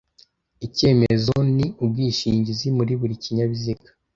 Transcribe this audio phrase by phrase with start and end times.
[0.65, 3.89] icyemezo nu ubwishingizi muri buri kinyabiziga